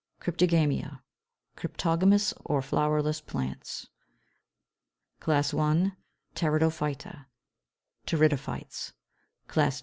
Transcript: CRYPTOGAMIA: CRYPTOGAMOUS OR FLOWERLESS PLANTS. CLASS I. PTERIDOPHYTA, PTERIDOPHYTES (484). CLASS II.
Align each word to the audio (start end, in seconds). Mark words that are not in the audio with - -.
CRYPTOGAMIA: 0.19 1.03
CRYPTOGAMOUS 1.57 2.33
OR 2.43 2.63
FLOWERLESS 2.63 3.21
PLANTS. 3.21 3.87
CLASS 5.19 5.53
I. 5.53 5.91
PTERIDOPHYTA, 6.33 7.27
PTERIDOPHYTES 8.07 8.93
(484). 8.95 8.95
CLASS 9.53 9.77
II. 9.77 9.79